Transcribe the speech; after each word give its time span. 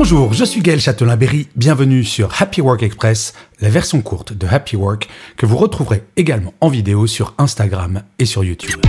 Bonjour, 0.00 0.32
je 0.32 0.44
suis 0.44 0.60
Gaël 0.60 0.78
Châtelain-Berry, 0.78 1.48
bienvenue 1.56 2.04
sur 2.04 2.40
Happy 2.40 2.60
Work 2.60 2.84
Express, 2.84 3.34
la 3.60 3.68
version 3.68 4.00
courte 4.00 4.32
de 4.32 4.46
Happy 4.46 4.76
Work 4.76 5.08
que 5.36 5.44
vous 5.44 5.56
retrouverez 5.56 6.04
également 6.16 6.54
en 6.60 6.68
vidéo 6.68 7.08
sur 7.08 7.34
Instagram 7.36 8.02
et 8.20 8.24
sur 8.24 8.44
YouTube. 8.44 8.80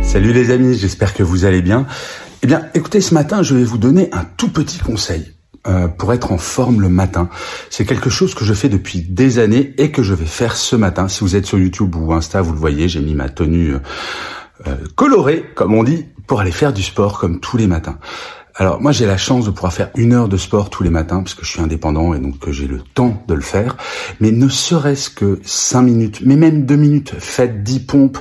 Salut 0.00 0.32
les 0.32 0.52
amis, 0.52 0.78
j'espère 0.78 1.12
que 1.12 1.24
vous 1.24 1.44
allez 1.44 1.60
bien. 1.60 1.88
Eh 2.44 2.46
bien, 2.46 2.68
écoutez, 2.74 3.00
ce 3.00 3.14
matin, 3.14 3.42
je 3.42 3.56
vais 3.56 3.64
vous 3.64 3.78
donner 3.78 4.10
un 4.12 4.22
tout 4.22 4.48
petit 4.48 4.78
conseil 4.78 5.32
euh, 5.66 5.88
pour 5.88 6.12
être 6.12 6.30
en 6.30 6.38
forme 6.38 6.80
le 6.80 6.88
matin. 6.88 7.28
C'est 7.68 7.84
quelque 7.84 8.08
chose 8.08 8.36
que 8.36 8.44
je 8.44 8.54
fais 8.54 8.68
depuis 8.68 9.00
des 9.00 9.40
années 9.40 9.74
et 9.76 9.90
que 9.90 10.04
je 10.04 10.14
vais 10.14 10.24
faire 10.24 10.54
ce 10.54 10.76
matin. 10.76 11.08
Si 11.08 11.22
vous 11.22 11.34
êtes 11.34 11.46
sur 11.46 11.58
YouTube 11.58 11.96
ou 11.96 12.12
Insta, 12.12 12.42
vous 12.42 12.52
le 12.52 12.60
voyez, 12.60 12.88
j'ai 12.88 13.00
mis 13.00 13.14
ma 13.14 13.28
tenue 13.28 13.74
euh, 14.68 14.76
colorée, 14.94 15.44
comme 15.56 15.74
on 15.74 15.82
dit, 15.82 16.06
pour 16.28 16.40
aller 16.40 16.52
faire 16.52 16.72
du 16.72 16.84
sport 16.84 17.18
comme 17.18 17.40
tous 17.40 17.56
les 17.56 17.66
matins. 17.66 17.98
Alors 18.56 18.80
moi 18.80 18.92
j'ai 18.92 19.04
la 19.04 19.16
chance 19.16 19.46
de 19.46 19.50
pouvoir 19.50 19.72
faire 19.72 19.90
une 19.96 20.12
heure 20.12 20.28
de 20.28 20.36
sport 20.36 20.70
tous 20.70 20.84
les 20.84 20.90
matins 20.90 21.22
parce 21.22 21.34
que 21.34 21.44
je 21.44 21.50
suis 21.50 21.60
indépendant 21.60 22.14
et 22.14 22.20
donc 22.20 22.38
que 22.38 22.52
j'ai 22.52 22.68
le 22.68 22.80
temps 22.94 23.20
de 23.26 23.34
le 23.34 23.40
faire. 23.40 23.76
Mais 24.20 24.30
ne 24.30 24.48
serait-ce 24.48 25.10
que 25.10 25.40
cinq 25.42 25.82
minutes, 25.82 26.20
mais 26.24 26.36
même 26.36 26.64
deux 26.64 26.76
minutes, 26.76 27.14
faites 27.18 27.64
dix 27.64 27.80
pompes, 27.80 28.18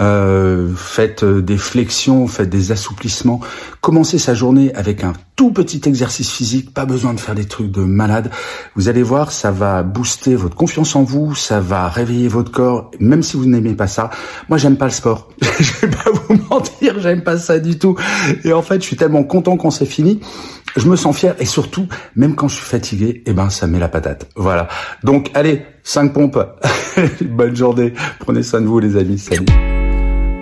euh, 0.00 0.72
faites 0.76 1.22
euh, 1.22 1.40
des 1.40 1.56
flexions, 1.56 2.26
faites 2.26 2.50
des 2.50 2.72
assouplissements. 2.72 3.40
Commencez 3.80 4.18
sa 4.18 4.34
journée 4.34 4.74
avec 4.74 5.04
un 5.04 5.12
tout 5.36 5.52
petit 5.52 5.80
exercice 5.86 6.30
physique, 6.30 6.72
pas 6.72 6.84
besoin 6.84 7.14
de 7.14 7.20
faire 7.20 7.34
des 7.34 7.44
trucs 7.44 7.70
de 7.70 7.82
malade. 7.82 8.30
Vous 8.74 8.88
allez 8.88 9.02
voir, 9.02 9.30
ça 9.30 9.50
va 9.50 9.82
booster 9.82 10.34
votre 10.34 10.56
confiance 10.56 10.96
en 10.96 11.02
vous, 11.02 11.34
ça 11.34 11.60
va 11.60 11.88
réveiller 11.88 12.28
votre 12.28 12.50
corps, 12.50 12.90
même 12.98 13.22
si 13.22 13.36
vous 13.36 13.46
n'aimez 13.46 13.74
pas 13.74 13.86
ça. 13.86 14.10
Moi, 14.48 14.58
j'aime 14.58 14.76
pas 14.76 14.86
le 14.86 14.90
sport. 14.90 15.28
je 15.60 15.86
vais 15.86 15.90
pas 15.90 16.10
vous 16.10 16.38
mentir, 16.50 17.00
j'aime 17.00 17.22
pas 17.22 17.38
ça 17.38 17.58
du 17.58 17.78
tout. 17.78 17.96
Et 18.44 18.52
en 18.52 18.62
fait, 18.62 18.80
je 18.80 18.86
suis 18.86 18.96
tellement 18.96 19.24
content 19.24 19.56
quand 19.56 19.70
c'est 19.70 19.86
fini. 19.86 20.20
Je 20.76 20.88
me 20.88 20.96
sens 20.96 21.16
fier 21.16 21.36
et 21.38 21.44
surtout, 21.44 21.86
même 22.16 22.34
quand 22.34 22.48
je 22.48 22.56
suis 22.56 22.64
fatigué, 22.64 23.22
eh 23.26 23.32
ben, 23.32 23.48
ça 23.48 23.66
met 23.68 23.78
la 23.78 23.88
patate. 23.88 24.28
Voilà. 24.34 24.68
Donc, 25.04 25.30
allez, 25.34 25.62
5 25.84 26.12
pompes. 26.12 26.38
Bonne 27.20 27.54
journée. 27.54 27.94
Prenez 28.18 28.42
soin 28.42 28.60
de 28.60 28.66
vous, 28.66 28.80
les 28.80 28.96
amis. 28.96 29.18
Salut. 29.18 29.46